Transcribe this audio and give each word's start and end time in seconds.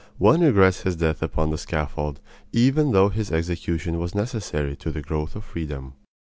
One 0.17 0.41
regrets 0.41 0.81
his 0.81 0.95
death 0.95 1.21
upon 1.21 1.51
the 1.51 1.59
scaffold, 1.59 2.21
even 2.51 2.89
though 2.91 3.09
his 3.09 3.31
execution 3.31 3.99
was 3.99 4.15
necessary 4.15 4.75
to 4.77 4.89
the 4.89 5.03
growth 5.03 5.35
of 5.35 5.43
freedom. 5.45 5.93